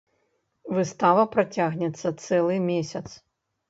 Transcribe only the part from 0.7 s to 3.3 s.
Выстава працягнецца цэлы месяц.